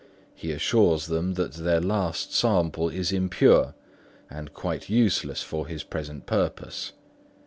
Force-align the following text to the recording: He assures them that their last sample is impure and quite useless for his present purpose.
He 0.33 0.51
assures 0.51 1.05
them 1.05 1.35
that 1.35 1.51
their 1.53 1.79
last 1.79 2.33
sample 2.33 2.89
is 2.89 3.11
impure 3.11 3.75
and 4.31 4.51
quite 4.51 4.89
useless 4.89 5.43
for 5.43 5.67
his 5.67 5.83
present 5.83 6.25
purpose. 6.25 6.93